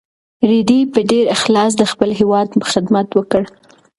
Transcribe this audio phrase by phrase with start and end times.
[0.49, 3.43] رېدي په ډېر اخلاص د خپل هېواد خدمت وکړ.